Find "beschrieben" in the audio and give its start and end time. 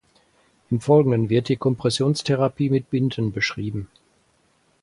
3.31-3.87